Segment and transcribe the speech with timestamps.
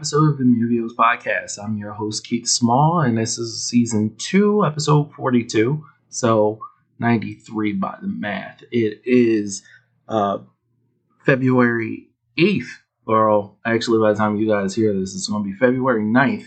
[0.00, 1.62] episode of the Movios podcast.
[1.62, 5.84] I'm your host Keith Small, and this is season two, episode 42.
[6.08, 6.58] So
[7.00, 8.62] 93 by the math.
[8.72, 9.62] It is
[10.08, 10.38] uh,
[11.26, 12.70] February 8th,
[13.04, 16.46] or actually, by the time you guys hear this, it's going to be February 9th.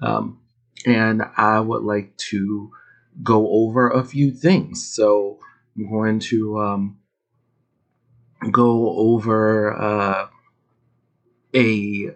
[0.00, 0.40] Um,
[0.86, 2.72] and I would like to
[3.22, 4.82] go over a few things.
[4.82, 5.38] So
[5.76, 6.98] I'm going to um,
[8.50, 9.76] go over.
[9.78, 10.28] Uh,
[11.54, 12.10] a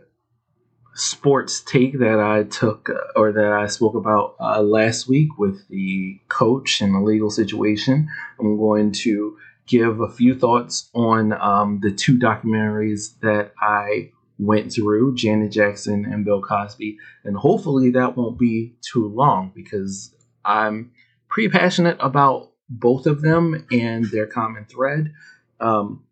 [1.02, 5.66] sports take that I took uh, or that I spoke about uh, last week with
[5.68, 8.08] the coach and the legal situation.
[8.38, 9.36] I'm going to
[9.66, 16.04] give a few thoughts on um, the two documentaries that I went through Janet Jackson
[16.04, 16.98] and Bill Cosby.
[17.24, 20.14] And hopefully that won't be too long because
[20.44, 20.92] I'm
[21.28, 25.12] pretty passionate about both of them and their common thread,
[25.60, 26.04] um,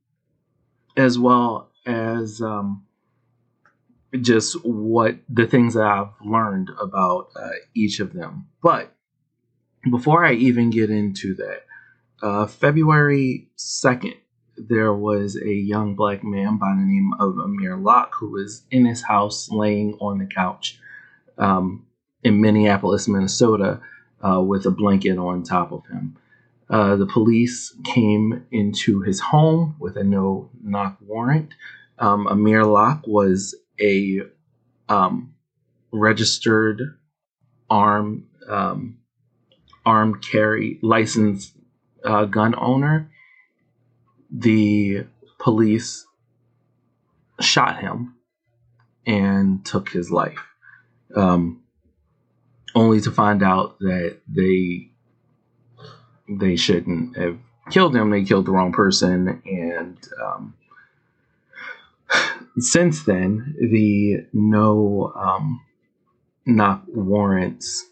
[0.96, 2.40] as well as.
[2.40, 2.84] Um,
[4.20, 8.46] just what the things that I've learned about uh, each of them.
[8.62, 8.94] But
[9.88, 11.64] before I even get into that,
[12.22, 14.16] uh, February 2nd,
[14.56, 18.84] there was a young black man by the name of Amir Locke who was in
[18.84, 20.78] his house laying on the couch
[21.38, 21.86] um,
[22.22, 23.80] in Minneapolis, Minnesota,
[24.22, 26.16] uh, with a blanket on top of him.
[26.68, 31.54] Uh, the police came into his home with a no knock warrant.
[31.98, 34.20] Um, Amir Locke was a
[34.88, 35.34] um,
[35.92, 36.98] registered
[37.68, 38.98] arm um,
[39.86, 41.56] armed carry licensed
[42.04, 43.10] uh, gun owner,
[44.30, 45.06] the
[45.38, 46.06] police
[47.40, 48.14] shot him
[49.06, 50.46] and took his life,
[51.16, 51.62] um,
[52.74, 54.90] only to find out that they
[56.28, 57.38] they shouldn't have
[57.70, 58.10] killed him.
[58.10, 60.54] They killed the wrong person, and um,
[62.58, 65.60] since then, the no um,
[66.46, 67.86] knock warrants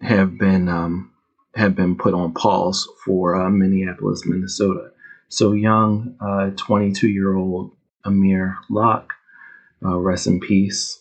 [0.00, 1.12] have been um,
[1.54, 4.90] have been put on pause for uh, Minneapolis, Minnesota.
[5.28, 6.16] So young,
[6.56, 7.72] 22 uh, year old
[8.04, 9.12] Amir Locke,
[9.84, 11.00] uh, rest in peace.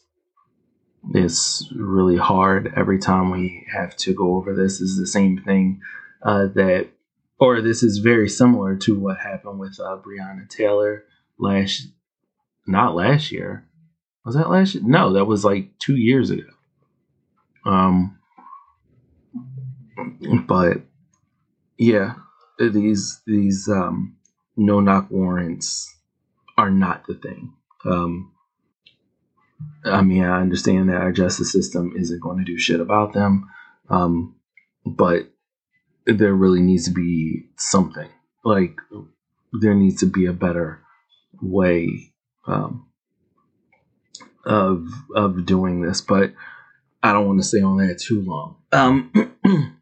[1.13, 4.81] It's really hard every time we have to go over this.
[4.81, 5.81] Is the same thing
[6.21, 6.89] uh, that,
[7.39, 11.05] or this is very similar to what happened with uh, Breonna Taylor
[11.41, 11.87] last
[12.67, 13.67] not last year.
[14.23, 14.83] Was that last year?
[14.85, 16.43] No, that was like two years ago.
[17.65, 18.17] Um
[20.47, 20.81] but
[21.77, 22.15] yeah,
[22.59, 24.17] these these um
[24.55, 25.93] no knock warrants
[26.57, 27.53] are not the thing.
[27.85, 28.31] Um
[29.83, 33.49] I mean, I understand that our justice system isn't going to do shit about them.
[33.89, 34.35] Um,
[34.85, 35.31] but
[36.05, 38.09] there really needs to be something.
[38.43, 38.77] Like
[39.53, 40.80] there needs to be a better
[41.41, 42.13] way
[42.47, 42.87] um,
[44.45, 46.33] of of doing this, but
[47.03, 48.57] I don't want to stay on that too long.
[48.71, 49.11] Um,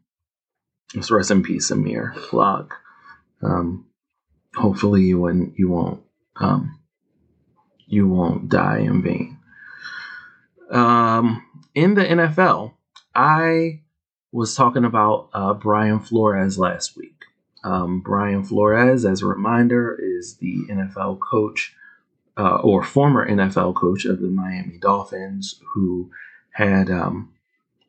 [1.00, 2.74] so rest in peace, Amir Locke.
[3.42, 3.86] Um,
[4.54, 6.02] hopefully you won't you won't
[6.36, 6.78] um,
[7.86, 9.38] you won't die in vain.
[10.70, 11.44] Um,
[11.74, 12.74] in the NFL,
[13.14, 13.82] I
[14.32, 17.24] was talking about uh, Brian Flores last week.
[17.62, 21.74] Um, Brian Flores, as a reminder, is the NFL coach
[22.36, 26.10] uh, or former NFL coach of the Miami Dolphins who
[26.52, 27.32] had um,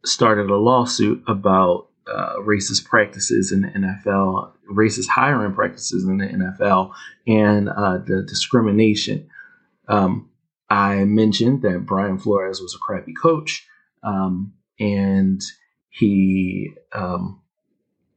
[0.04, 6.26] started a lawsuit about uh, racist practices in the NFL, racist hiring practices in the
[6.26, 6.94] NFL,
[7.28, 9.30] and uh, the discrimination.
[9.88, 10.30] Um,
[10.70, 13.68] I mentioned that Brian Flores was a crappy coach,
[14.04, 15.42] um, and
[15.90, 17.42] he um,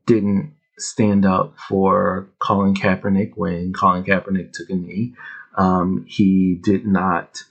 [0.06, 5.14] didn't stand up for Colin Kaepernick when Colin Kaepernick took a knee.
[5.56, 7.42] Um, he did not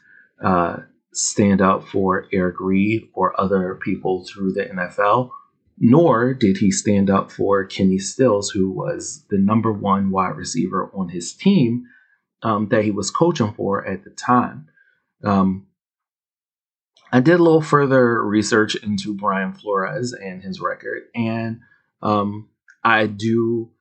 [0.43, 0.77] uh,
[1.13, 5.31] stand up for Eric Reid or other people through the NFL,
[5.79, 10.91] nor did he stand up for Kenny Stills, who was the number one wide receiver
[10.93, 11.85] on his team
[12.41, 14.67] um, that he was coaching for at the time.
[15.23, 15.67] Um,
[17.11, 21.61] I did a little further research into Brian Flores and his record, and
[22.01, 22.49] um,
[22.83, 23.71] I do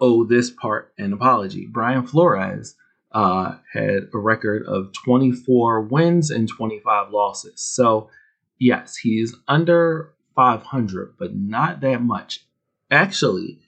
[0.00, 1.66] owe this part an apology.
[1.66, 2.76] Brian Flores
[3.12, 7.60] uh, had a record of 24 wins and 25 losses.
[7.60, 8.10] So,
[8.58, 12.44] yes, he's under 500, but not that much.
[12.90, 13.58] Actually,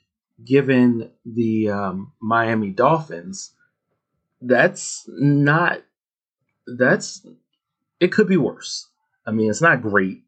[0.44, 3.52] given the um, Miami Dolphins,
[4.40, 5.82] that's not,
[6.66, 7.26] that's,
[7.98, 8.88] it could be worse.
[9.26, 10.22] I mean, it's not great,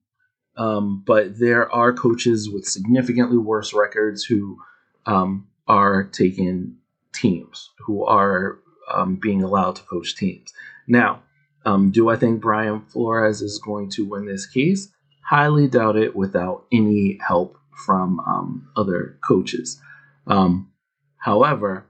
[0.57, 4.59] um, but there are coaches with significantly worse records who
[5.07, 6.77] um, are taking
[7.13, 8.59] teams, who are
[8.93, 10.53] um, being allowed to coach teams.
[10.87, 11.23] Now,
[11.65, 14.91] Um, do I think Brian Flores is going to win this case?
[15.31, 17.57] Highly doubt it without any help
[17.87, 19.81] from um, other coaches.
[20.27, 20.73] Um,
[21.19, 21.87] however,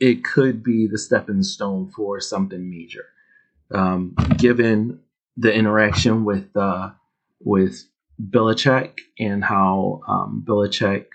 [0.00, 3.04] it could be the stepping stone for something major.
[4.38, 5.00] Given
[5.38, 6.90] the interaction with uh,
[7.40, 7.84] with
[8.20, 11.06] Belichick and how um, Belichick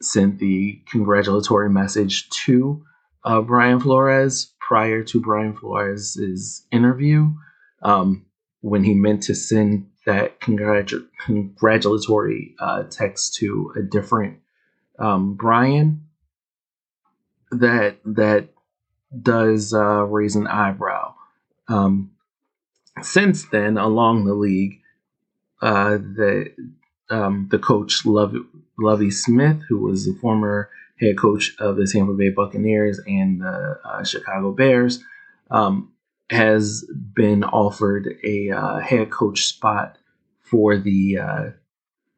[0.00, 2.82] sent the congratulatory message to
[3.24, 7.30] uh, Brian Flores prior to Brian Flores's interview
[7.82, 8.24] um,
[8.60, 14.38] when he meant to send that congratu- congratulatory uh, text to a different
[14.98, 16.04] um, Brian
[17.50, 18.48] that that
[19.22, 21.14] does uh, raise an eyebrow.
[21.68, 22.12] Um,
[23.02, 24.80] since then, along the league,
[25.60, 26.54] uh, the
[27.10, 28.44] um, the coach Lovie,
[28.78, 33.78] Lovie Smith, who was the former head coach of the Tampa Bay Buccaneers and the
[33.84, 35.02] uh, Chicago Bears,
[35.50, 35.92] um,
[36.30, 36.84] has
[37.14, 39.96] been offered a uh, head coach spot
[40.40, 41.50] for the uh,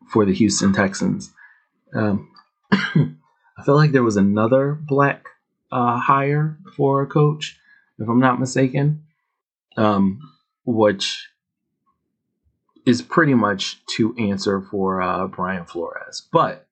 [0.09, 1.32] for the Houston Texans.
[1.94, 2.31] Um,
[2.73, 5.27] I feel like there was another black
[5.71, 7.59] uh, hire for a coach,
[7.99, 9.05] if I'm not mistaken,
[9.77, 10.30] um,
[10.64, 11.28] which
[12.86, 16.26] is pretty much to answer for uh, Brian Flores.
[16.32, 16.66] But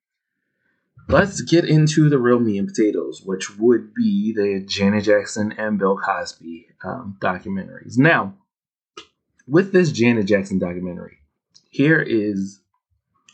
[1.09, 5.79] let's get into the real meat and potatoes, which would be the Janet Jackson and
[5.79, 7.99] Bill Cosby um, documentaries.
[7.99, 8.35] Now,
[9.47, 11.19] with this Janet Jackson documentary,
[11.71, 12.61] here is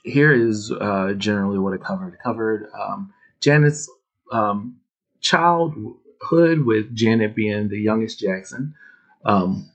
[0.04, 2.14] here is uh, generally what it covered.
[2.14, 3.90] It covered um, Janet's
[4.30, 4.76] um,
[5.20, 8.74] childhood, with Janet being the youngest Jackson,
[9.24, 9.70] um,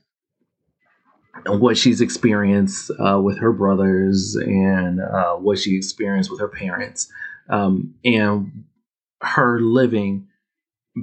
[1.46, 7.10] what she's experienced uh, with her brothers and uh, what she experienced with her parents
[7.48, 8.64] um, and
[9.22, 10.26] her living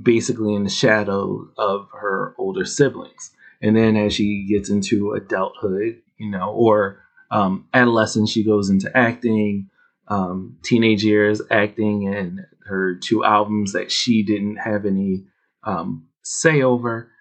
[0.04, 3.32] basically in the shadow of her older siblings.
[3.62, 7.00] And then as she gets into adulthood, you know, or
[7.32, 9.70] um, adolescence, she goes into acting,
[10.08, 15.24] um, teenage years acting, and her two albums that she didn't have any
[15.64, 17.12] um, say over.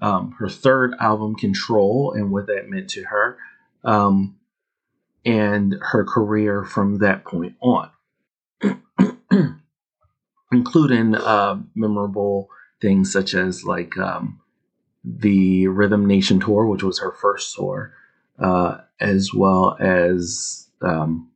[0.00, 3.36] Um, her third album, Control, and what that meant to her,
[3.84, 4.36] um,
[5.24, 7.90] and her career from that point on.
[10.52, 12.48] including uh, memorable
[12.80, 14.40] things such as like um,
[15.04, 17.92] the Rhythm Nation tour, which was her first tour,
[18.38, 21.30] uh, as well as um,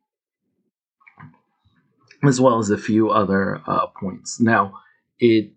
[2.23, 4.41] as well as a few other uh, points.
[4.41, 4.75] Now,
[5.19, 5.53] it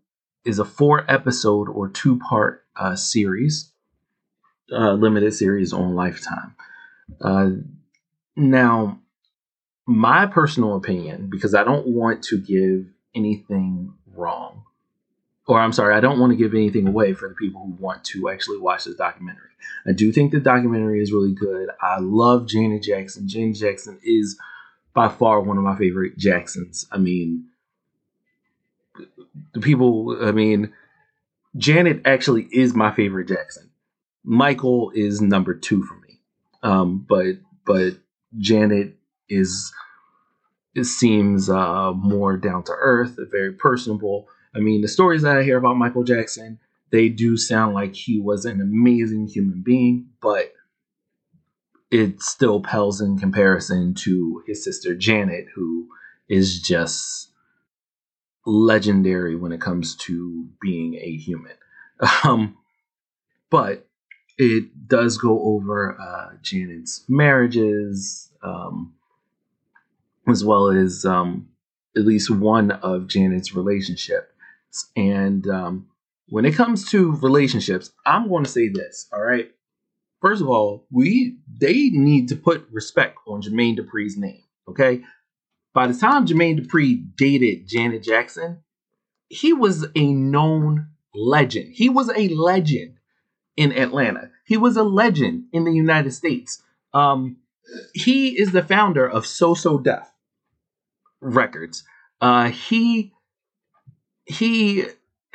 [0.46, 3.72] is a four episode or two part uh, series,
[4.72, 6.56] uh, limited series on Lifetime.
[7.22, 7.50] Uh,
[8.36, 9.00] now,
[9.86, 14.64] my personal opinion, because I don't want to give anything wrong.
[15.48, 18.04] Or I'm sorry, I don't want to give anything away for the people who want
[18.06, 19.50] to actually watch this documentary.
[19.88, 21.70] I do think the documentary is really good.
[21.82, 23.30] I love Janet Jackson.
[23.30, 24.38] Janet Jackson is
[24.94, 26.86] by far one of my favorite Jacksons.
[26.92, 27.46] I mean,
[29.54, 30.74] the people, I mean,
[31.58, 33.72] Janet actually is my favorite Jackson.
[34.24, 36.20] Michael is number two for me.
[36.64, 37.98] Um, but but
[38.38, 38.96] Janet
[39.30, 39.74] is
[40.76, 44.28] it seems uh, more down to earth, very personable.
[44.56, 46.60] I mean, the stories that I hear about Michael Jackson,
[46.92, 50.54] they do sound like he was an amazing human being, but
[51.90, 55.88] it still pales in comparison to his sister Janet, who
[56.30, 57.27] is just
[58.48, 61.54] legendary when it comes to being a human.
[62.24, 62.56] Um,
[63.50, 63.88] but
[64.38, 68.94] it does go over uh, Janet's marriages, um,
[70.28, 71.50] as well as um,
[71.96, 74.28] at least one of Janet's relationships.
[74.96, 75.88] And um,
[76.30, 79.08] when it comes to relationships, I'm going to say this.
[79.12, 79.50] All right.
[80.22, 84.44] First of all, we they need to put respect on Jermaine Dupri's name.
[84.68, 85.02] Okay.
[85.78, 88.64] By the time Jermaine Dupri dated Janet Jackson,
[89.30, 91.76] he was a known legend.
[91.76, 92.96] He was a legend
[93.56, 94.32] in Atlanta.
[94.44, 96.64] He was a legend in the United States.
[96.96, 97.38] Um,
[97.94, 100.12] he is the founder of So So Def
[101.22, 101.84] records.
[102.20, 103.14] Uh, he
[104.26, 104.84] he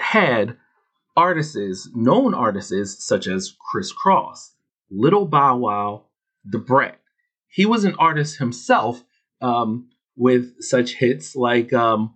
[0.00, 0.56] had
[1.16, 4.54] artists, known artists such as Kris Kross,
[4.90, 6.06] Little Bow Wow,
[6.50, 6.98] Da Brat.
[7.46, 9.04] He was an artist himself
[9.40, 12.14] um, with such hits like um,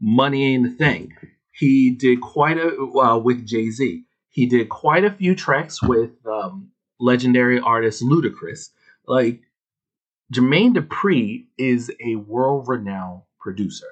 [0.00, 1.14] Money Ain't a Thing.
[1.52, 4.04] He did quite a uh, with Jay Z.
[4.30, 8.70] He did quite a few tracks with um, legendary artist Ludacris.
[9.06, 9.42] Like
[10.34, 13.86] Jermaine Dupri is a world renowned producer.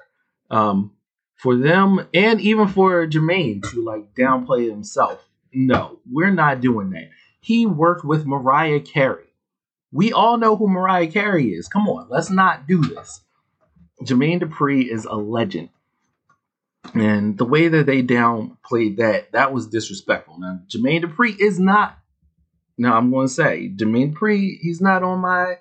[0.51, 0.91] Um,
[1.35, 7.09] for them, and even for Jermaine to like downplay himself no, we're not doing that.
[7.39, 9.25] He worked with Mariah Carey.
[9.91, 11.67] We all know who Mariah Carey is.
[11.67, 13.21] Come on, let's not do this.
[14.05, 15.69] Jermaine Dupri is a legend.
[16.93, 20.39] And the way that they downplayed that, that was disrespectful.
[20.39, 21.97] Now, Jermaine Dupri is not,
[22.77, 25.55] now I'm going to say, Jermaine Dupri, he's not on my,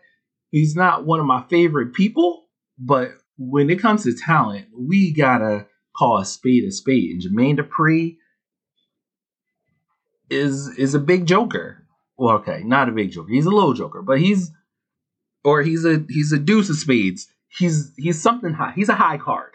[0.51, 2.47] he's not one of my favorite people,
[2.79, 7.11] but when it comes to talent, we got to call a spade a spade.
[7.11, 8.17] And Jermaine Dupri
[10.31, 11.87] is is a big joker.
[12.17, 13.31] Well, okay, not a big joker.
[13.31, 14.51] He's a low joker, but he's
[15.45, 17.29] or he's a he's a deuce of spades.
[17.59, 18.73] He's he's something high.
[18.75, 19.53] He's a high card,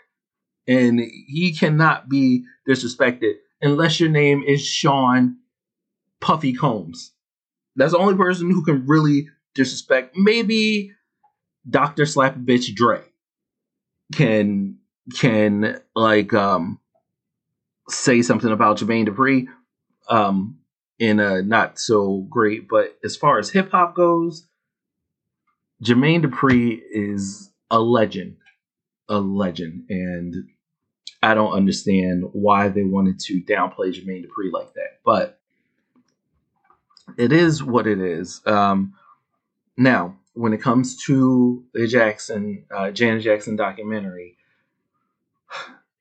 [0.67, 5.37] and he cannot be disrespected unless your name is Sean
[6.21, 7.11] Puffy Combs.
[7.75, 10.15] That's the only person who can really disrespect.
[10.15, 10.91] Maybe
[11.69, 13.01] Doctor Slap Bitch Dre
[14.13, 14.77] can
[15.15, 16.79] can like um
[17.89, 19.47] say something about Jermaine Dupri
[20.09, 20.59] um
[20.99, 24.47] in a not so great, but as far as hip hop goes,
[25.83, 28.37] Jermaine Dupri is a legend,
[29.09, 30.35] a legend, and
[31.21, 35.39] I don't understand why they wanted to downplay Jermaine Dupri like that, but
[37.17, 38.41] it is what it is.
[38.45, 38.93] Um,
[39.77, 44.37] now, when it comes to the Jackson, uh, Janet Jackson documentary,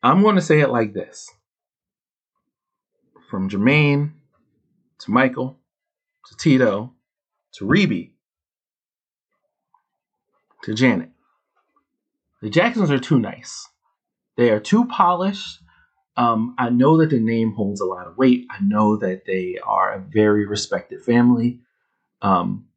[0.03, 1.31] I'm going to say it like this:
[3.31, 4.13] from Jermaine
[5.01, 5.59] to Michael
[6.27, 6.93] to Tito
[7.53, 8.13] to Rebbie
[10.63, 11.11] to Janet.
[12.47, 13.69] The Jacksons are too nice.
[14.37, 15.59] They are too polished.
[16.17, 18.47] Um, I know that the name holds a lot of weight.
[18.49, 21.59] I know that they are a very respected family.
[22.23, 22.69] Um,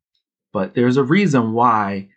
[0.51, 2.07] but there's a reason why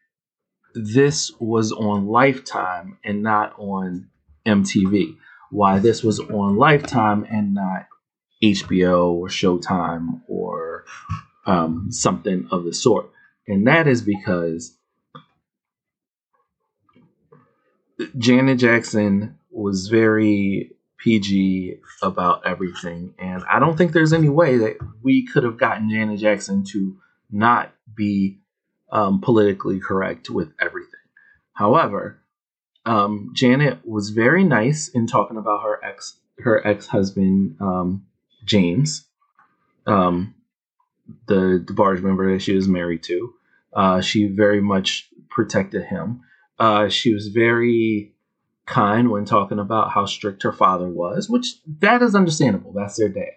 [0.75, 4.09] this was on Lifetime and not on
[4.47, 5.19] MTV.
[5.51, 7.87] Why this was on Lifetime and not
[8.43, 10.87] HBO or Showtime or
[11.45, 13.11] um, something of the sort.
[13.47, 14.75] And that is because
[18.19, 23.15] Janet Jackson was very PG about everything.
[23.19, 26.97] And I don't think there's any way that we could have gotten Janet Jackson to
[27.31, 28.39] not be
[28.91, 30.91] um, politically correct with everything.
[31.55, 32.23] However,
[32.85, 38.05] um, Janet was very nice in talking about her ex her ex husband um,
[38.45, 39.07] James,
[39.87, 40.35] um,
[41.27, 43.35] the DeBarge member that she was married to.
[43.73, 46.23] Uh, she very much protected him.
[46.63, 48.13] Uh, she was very
[48.67, 52.73] kind when talking about how strict her father was, which that is understandable.
[52.73, 53.33] That's their dad.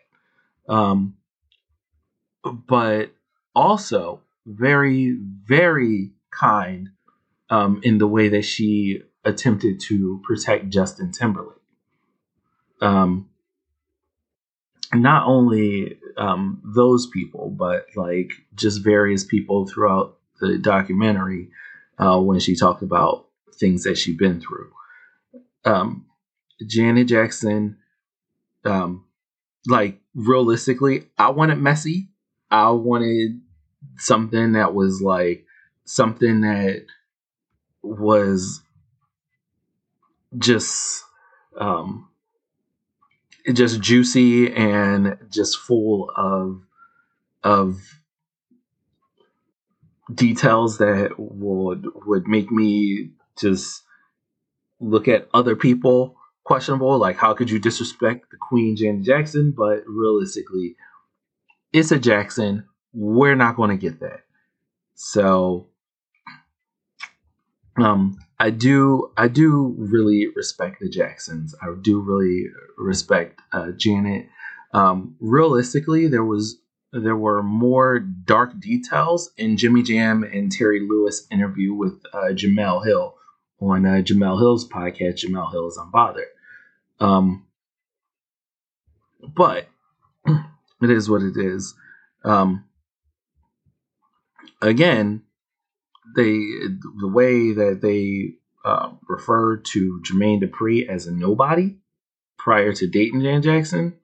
[0.69, 1.15] Um,
[2.43, 3.15] but
[3.55, 6.89] also very, very kind
[7.49, 11.57] um, in the way that she attempted to protect Justin Timberlake.
[12.79, 13.27] Um,
[14.93, 21.49] not only um, those people, but like just various people throughout the documentary
[21.97, 23.27] uh, when she talked about
[23.59, 24.71] things that she'd been through.
[25.63, 26.05] Um,
[26.65, 27.77] Janet Jackson,
[28.63, 29.05] um,
[29.67, 32.09] like realistically, I wanted messy.
[32.51, 33.41] I wanted
[33.97, 35.45] something that was like
[35.85, 36.85] something that
[37.81, 38.61] was
[40.37, 41.03] just
[41.57, 42.09] um
[43.53, 46.61] just juicy and just full of
[47.43, 47.79] of
[50.13, 53.83] details that would would make me just
[54.79, 59.83] look at other people questionable like how could you disrespect the queen janet jackson but
[59.87, 60.75] realistically
[61.73, 64.21] it's a jackson we're not going to get that
[64.93, 65.67] so
[67.77, 71.55] um I do I do really respect the Jacksons.
[71.61, 72.47] I do really
[72.77, 74.27] respect uh, Janet.
[74.73, 76.57] Um, realistically, there was
[77.03, 82.85] there were more dark details in Jimmy Jam and Terry Lewis interview with uh, Jemele
[82.85, 83.15] Hill
[83.59, 85.25] on uh, Jemele Hill's podcast.
[85.25, 86.31] Jemele Hill is unbothered.
[86.99, 87.45] Um,
[89.21, 89.67] but
[90.25, 91.75] it is what it is.
[92.23, 92.65] Um,
[94.61, 95.23] again,
[96.15, 96.39] they
[96.99, 98.91] the way that they uh,
[99.65, 101.75] to Jermaine Dupri as a nobody
[102.37, 103.97] prior to dating Jan Jackson,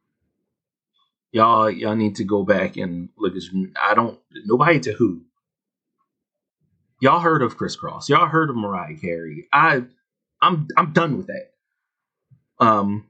[1.32, 3.44] y'all y'all need to go back and look at.
[3.82, 5.22] I don't nobody to who.
[7.00, 8.10] Y'all heard of Kris Kross.
[8.10, 9.48] Y'all heard of Mariah Carey?
[9.52, 9.84] I
[10.42, 11.52] I'm I'm done with that.
[12.60, 13.08] Um,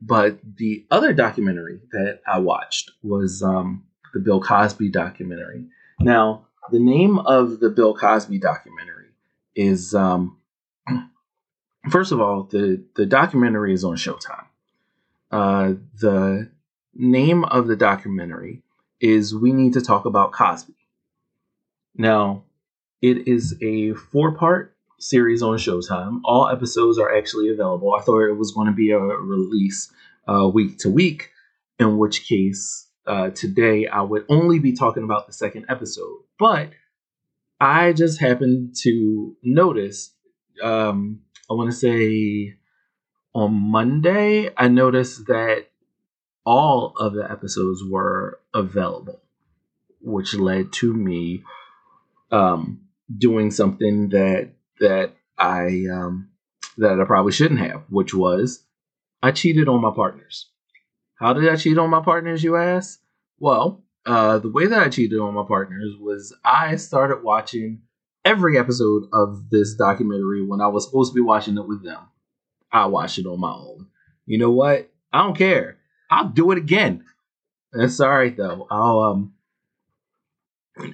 [0.00, 5.66] but the other documentary that I watched was um the Bill Cosby documentary.
[6.00, 9.06] Now the name of the Bill Cosby documentary
[9.54, 10.38] is um,
[11.90, 14.46] first of all the the documentary is on Showtime.
[15.30, 16.50] Uh, the
[16.98, 18.62] name of the documentary
[19.00, 20.74] is We Need to Talk About Cosby.
[21.96, 22.42] Now,
[23.00, 26.20] it is a four part series on Showtime.
[26.24, 27.94] All episodes are actually available.
[27.94, 29.92] I thought it was going to be a release
[30.26, 31.30] uh, week to week,
[31.78, 36.18] in which case uh, today I would only be talking about the second episode.
[36.38, 36.70] But
[37.60, 40.12] I just happened to notice,
[40.62, 42.56] um, I want to say
[43.34, 45.68] on Monday, I noticed that
[46.48, 49.20] all of the episodes were available,
[50.00, 51.42] which led to me
[52.30, 52.80] um,
[53.18, 56.30] doing something that that I um,
[56.78, 58.64] that I probably shouldn't have, which was
[59.22, 60.48] I cheated on my partners.
[61.16, 62.98] How did I cheat on my partners, you ask?
[63.38, 67.82] Well, uh, the way that I cheated on my partners was I started watching
[68.24, 72.00] every episode of this documentary when I was supposed to be watching it with them.
[72.72, 73.88] I watched it on my own.
[74.24, 74.90] You know what?
[75.12, 75.77] I don't care.
[76.10, 77.04] I'll do it again.
[77.72, 78.66] That's all right though.
[78.70, 79.34] I'll um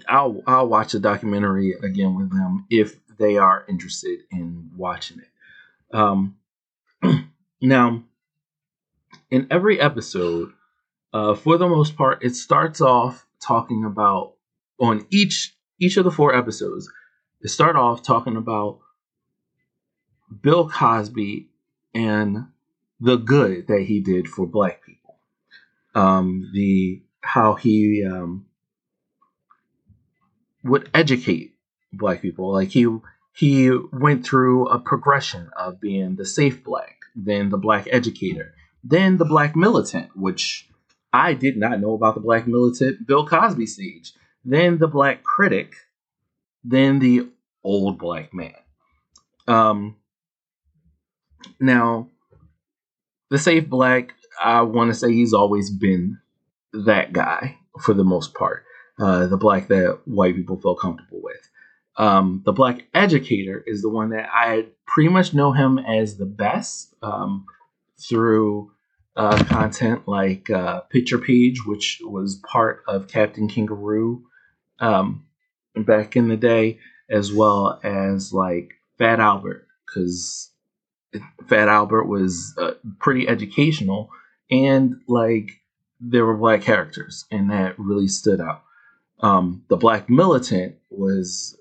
[0.08, 5.96] I'll I'll watch the documentary again with them if they are interested in watching it.
[5.96, 6.36] Um
[7.60, 8.02] now
[9.30, 10.52] in every episode,
[11.12, 14.34] uh, for the most part, it starts off talking about
[14.80, 16.90] on each each of the four episodes.
[17.40, 18.80] It start off talking about
[20.42, 21.48] Bill Cosby
[21.94, 22.46] and
[23.00, 25.03] the good that he did for black people.
[25.94, 28.46] Um, the how he um,
[30.62, 31.54] would educate
[31.92, 32.52] black people.
[32.52, 32.86] Like he
[33.34, 39.16] he went through a progression of being the safe black, then the black educator, then
[39.16, 40.68] the black militant, which
[41.12, 44.12] I did not know about the black militant Bill Cosby stage,
[44.44, 45.74] then the black critic,
[46.62, 47.28] then the
[47.62, 48.54] old black man.
[49.46, 49.96] Um,
[51.60, 52.08] now,
[53.30, 56.18] the safe black, I want to say he's always been
[56.72, 58.64] that guy for the most part.
[58.98, 61.50] Uh, the black that white people feel comfortable with.
[61.96, 66.26] Um, the black educator is the one that I pretty much know him as the
[66.26, 67.46] best um,
[68.08, 68.72] through
[69.16, 74.24] uh, content like uh, Picture Page, which was part of Captain Kangaroo
[74.80, 75.26] um,
[75.76, 80.50] back in the day, as well as like Fat Albert, because
[81.48, 84.10] Fat Albert was uh, pretty educational
[84.50, 85.50] and like
[86.00, 88.62] there were black characters, and that really stood out.
[89.20, 91.58] Um, the black militant was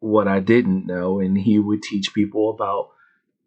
[0.00, 2.90] what I didn't know, and he would teach people about.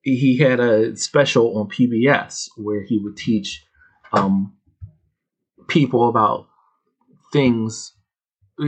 [0.04, 3.64] He had a special on PBS where he would teach
[4.12, 4.54] um,
[5.68, 6.48] people about
[7.32, 7.94] things.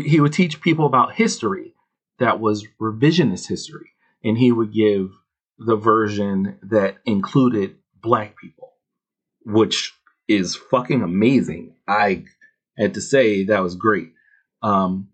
[0.05, 1.73] He would teach people about history
[2.19, 3.89] that was revisionist history,
[4.23, 5.09] and he would give
[5.57, 8.73] the version that included black people,
[9.43, 9.93] which
[10.35, 11.75] is fucking amazing.
[11.87, 12.25] I
[12.77, 14.13] had to say that was great.
[14.61, 15.09] Um,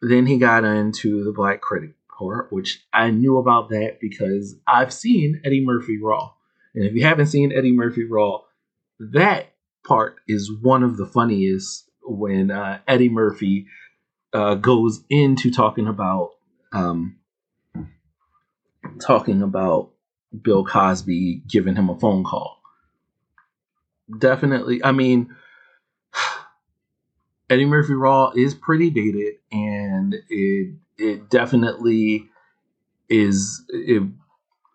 [0.00, 4.92] then he got into the black critic part, which I knew about that because I've
[4.92, 6.32] seen Eddie Murphy Raw.
[6.74, 8.40] And if you haven't seen Eddie Murphy Raw,
[8.98, 9.52] that
[9.84, 13.66] part is one of the funniest when uh, Eddie Murphy
[14.32, 16.30] uh, goes into talking about
[16.72, 17.18] um,
[19.00, 19.90] talking about
[20.40, 22.61] Bill Cosby giving him a phone call.
[24.18, 25.34] Definitely, I mean,
[27.50, 32.28] Eddie Murphy Raw is pretty dated, and it it definitely
[33.08, 33.64] is.
[33.68, 34.02] It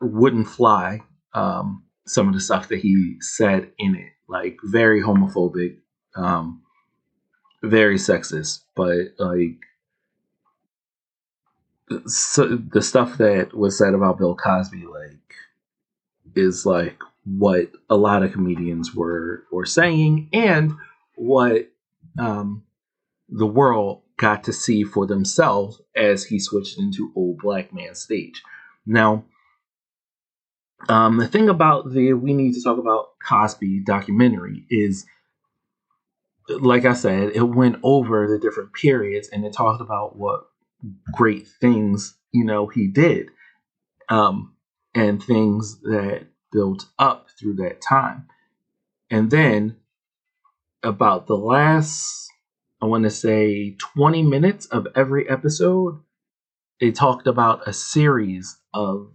[0.02, 1.02] wouldn't fly.
[1.34, 5.78] Um, some of the stuff that he said in it, like very homophobic,
[6.16, 6.62] um,
[7.64, 9.60] very sexist, but like
[12.06, 15.36] so the stuff that was said about Bill Cosby, like,
[16.36, 20.74] is like what a lot of comedians were were saying, and
[21.16, 21.70] what
[22.18, 22.64] um,
[23.30, 28.42] the world got to see for themselves as he switched into old black man stage.
[28.86, 29.26] Now,
[30.90, 35.06] um, the thing about the we need to talk about Cosby documentary is,
[36.48, 40.46] like I said, it went over the different periods and it talked about what
[41.12, 43.30] great things you know he did
[44.10, 44.56] um,
[44.94, 48.28] and things that built up through that time.
[49.10, 49.78] And then
[50.84, 52.30] about the last
[52.82, 56.00] i want to say 20 minutes of every episode
[56.80, 59.12] they talked about a series of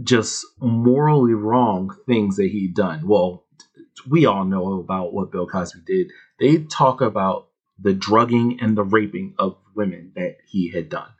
[0.00, 3.06] just morally wrong things that he'd done.
[3.06, 3.44] Well
[4.08, 6.12] we all know about what bill cosby did.
[6.38, 7.48] They talk about
[7.80, 11.10] the drugging and the raping of women that he had done.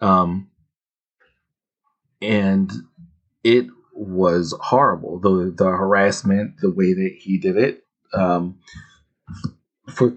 [0.00, 0.50] Um,
[2.22, 2.72] and
[3.46, 5.20] it was horrible.
[5.20, 8.58] The the harassment, the way that he did it, Um,
[9.88, 10.16] for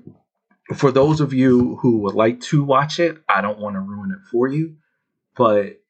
[0.75, 4.11] for those of you who would like to watch it, I don't want to ruin
[4.11, 4.77] it for you,
[5.37, 5.81] but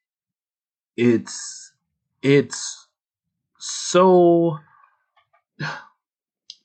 [0.96, 1.72] it's
[2.22, 2.88] it's
[3.58, 4.58] so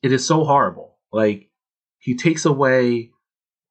[0.04, 0.98] it is so horrible.
[1.12, 1.50] Like
[2.00, 3.12] he takes away,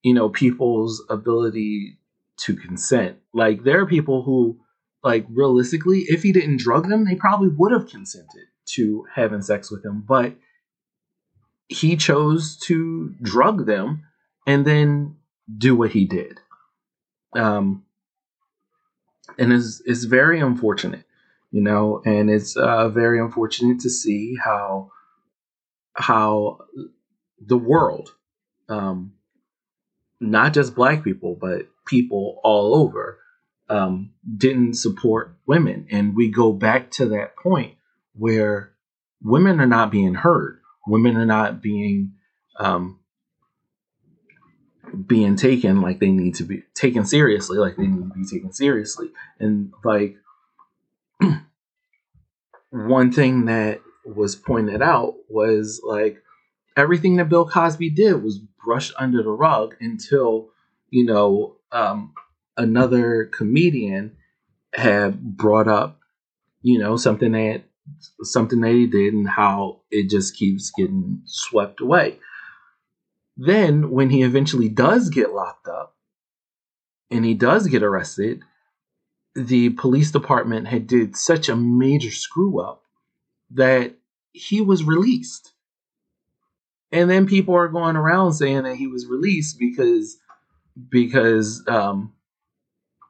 [0.03, 1.99] you know, people's ability
[2.39, 3.19] to consent.
[3.35, 4.61] Like there are people who
[5.05, 9.71] like realistically, if he didn't drug them, they probably would have consented to having sex
[9.71, 10.35] with him, but
[11.69, 14.05] he chose to drug them
[14.47, 15.17] and then
[15.59, 16.41] do what he did.
[17.35, 17.85] Um,
[19.39, 21.05] and it's, it's very unfortunate,
[21.51, 24.91] you know, and it's uh, very unfortunate to see how
[25.97, 26.59] how
[27.41, 28.15] the world,
[28.69, 29.13] um,
[30.19, 33.21] not just black people, but people all over,
[33.69, 37.77] um, didn't support women, and we go back to that point
[38.15, 38.73] where
[39.23, 42.13] women are not being heard, women are not being
[42.59, 43.01] um,
[45.07, 48.53] being taken like they need to be taken seriously, like they need to be taken
[48.53, 49.09] seriously.
[49.39, 50.17] And like
[52.71, 56.23] one thing that was pointed out was like
[56.77, 60.49] everything that Bill Cosby did was brushed under the rug until,
[60.91, 62.13] you know, um,
[62.57, 64.17] another comedian
[64.75, 66.01] had brought up,
[66.63, 67.65] you know, something that
[68.23, 72.19] something he did and how it just keeps getting swept away.
[73.37, 75.97] Then, when he eventually does get locked up
[77.11, 78.43] and he does get arrested,
[79.35, 82.85] the police department had did such a major screw up
[83.51, 83.97] that
[84.33, 85.53] he was released.
[86.93, 90.17] And then people are going around saying that he was released because
[90.89, 92.14] because um,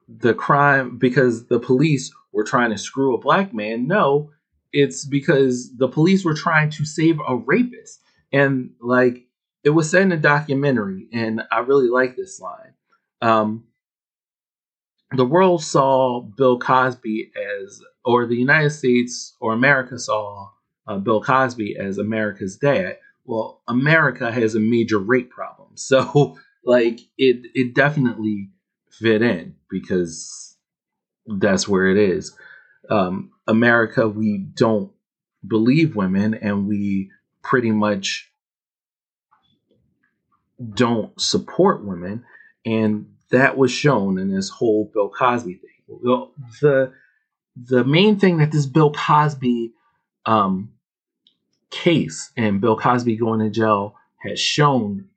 [0.08, 3.86] the crime because the police were trying to screw a black man.
[3.86, 4.30] No,
[4.72, 8.00] it's because the police were trying to save a rapist.
[8.32, 9.26] And like
[9.64, 12.74] it was said in a documentary, and I really like this line.
[13.22, 13.64] Um,
[15.12, 20.50] the world saw Bill Cosby as, or the United States or America saw
[20.86, 22.98] uh, Bill Cosby as America's dad.
[23.24, 28.50] Well, America has a major rape problem, so like it, it definitely
[28.98, 30.56] fit in because
[31.26, 32.36] that's where it is.
[32.90, 34.92] Um, America, we don't
[35.46, 37.10] believe women, and we
[37.42, 38.30] pretty much
[40.74, 42.24] don't support women,
[42.64, 46.30] and that was shown in this whole Bill Cosby thing.
[46.60, 46.92] The
[47.56, 49.72] the main thing that this Bill Cosby
[50.26, 50.72] um,
[51.70, 55.08] case and Bill Cosby going to jail has shown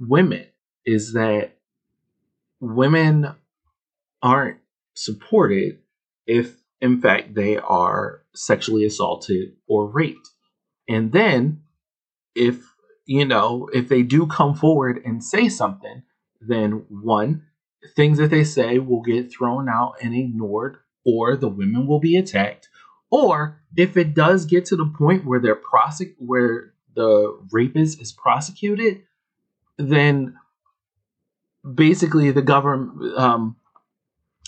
[0.00, 0.46] women
[0.84, 1.57] is that
[2.60, 3.34] women
[4.22, 4.58] aren't
[4.94, 5.78] supported
[6.26, 10.28] if, in fact, they are sexually assaulted or raped.
[10.88, 11.62] And then,
[12.34, 12.62] if
[13.06, 16.02] you know, if they do come forward and say something,
[16.40, 17.44] then one,
[17.96, 22.16] things that they say will get thrown out and ignored, or the women will be
[22.16, 22.68] attacked.
[23.10, 28.12] Or if it does get to the point where they're prosec- where the rapist is
[28.12, 29.04] prosecuted,
[29.78, 30.36] then
[31.74, 33.56] basically the government, um,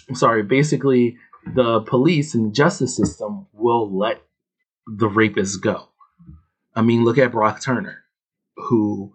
[0.09, 1.17] I'm sorry, basically
[1.55, 4.23] the police and justice system will let
[4.87, 5.89] the rapist go.
[6.75, 8.05] I mean, look at Brock Turner
[8.57, 9.15] who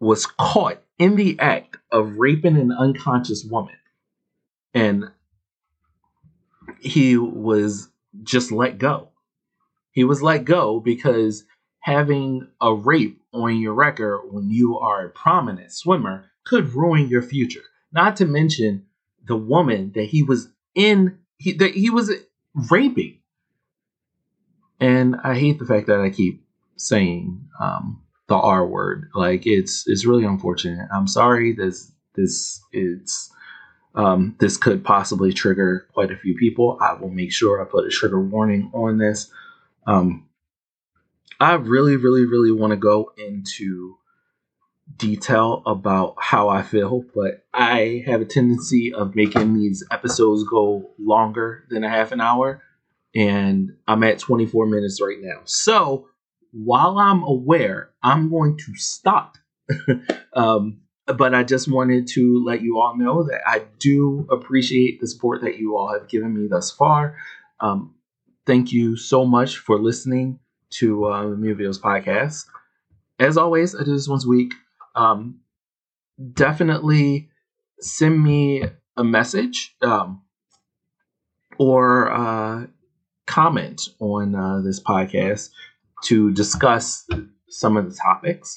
[0.00, 3.76] was caught in the act of raping an unconscious woman.
[4.72, 5.10] And
[6.80, 7.88] he was
[8.22, 9.10] just let go.
[9.92, 11.44] He was let go because
[11.80, 17.22] having a rape on your record when you are a prominent swimmer could ruin your
[17.22, 17.62] future.
[17.92, 18.86] Not to mention
[19.26, 22.10] the woman that he was in, he, that he was
[22.70, 23.18] raping.
[24.80, 26.44] And I hate the fact that I keep
[26.76, 29.10] saying um, the R word.
[29.14, 30.88] Like it's it's really unfortunate.
[30.92, 31.52] I'm sorry.
[31.52, 33.30] This this it's
[33.94, 36.78] um, this could possibly trigger quite a few people.
[36.80, 39.30] I will make sure I put a trigger warning on this.
[39.86, 40.26] Um,
[41.40, 43.96] I really, really, really want to go into
[44.96, 50.90] detail about how I feel, but I have a tendency of making these episodes go
[50.98, 52.62] longer than a half an hour,
[53.14, 55.40] and I'm at 24 minutes right now.
[55.44, 56.08] So
[56.52, 59.36] while I'm aware, I'm going to stop.
[60.34, 65.06] um, but I just wanted to let you all know that I do appreciate the
[65.06, 67.16] support that you all have given me thus far.
[67.60, 67.94] Um,
[68.46, 70.38] thank you so much for listening
[70.70, 72.46] to uh, the Movie Videos podcast.
[73.18, 74.54] As always, I do this once a week.
[74.94, 75.40] Um,
[76.32, 77.30] definitely
[77.80, 78.64] send me
[78.96, 80.22] a message um,
[81.58, 82.66] or uh,
[83.26, 85.50] comment on uh, this podcast
[86.04, 87.06] to discuss
[87.48, 88.56] some of the topics.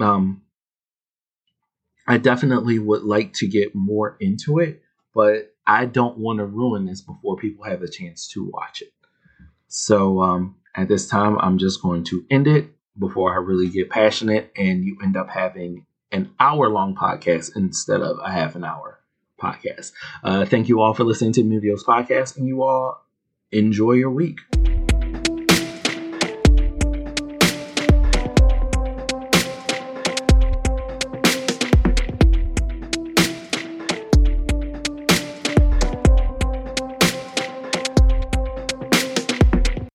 [0.00, 0.42] Um,
[2.06, 4.82] I definitely would like to get more into it,
[5.14, 8.92] but I don't want to ruin this before people have a chance to watch it.
[9.66, 13.90] So um, at this time, I'm just going to end it before I really get
[13.90, 18.64] passionate and you end up having an hour long podcast instead of a half an
[18.64, 18.98] hour
[19.40, 19.92] podcast.
[20.24, 23.04] Uh, thank you all for listening to Movio's podcast, and you all
[23.52, 24.38] enjoy your week.